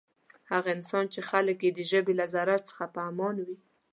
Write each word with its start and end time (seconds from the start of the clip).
هغه 0.51 0.69
انسان 0.77 1.05
چی 1.13 1.19
خلک 1.29 1.57
یی 1.65 1.71
د 1.75 1.79
ژبی 1.91 2.13
له 2.19 2.25
ضرر 2.33 2.59
څخه 2.69 2.83
په 2.93 2.99
امان 3.09 3.35
وی. 3.45 3.57